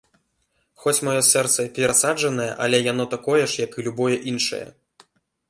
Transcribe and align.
Хоць 0.85 1.03
маё 1.07 1.19
сэрца 1.31 1.59
і 1.67 1.69
перасаджанае, 1.75 2.49
але 2.67 2.77
яно 2.91 3.03
такое 3.13 3.43
ж, 3.45 3.51
як 3.67 3.79
і 3.79 3.87
любое 3.91 4.15
іншае. 4.35 4.65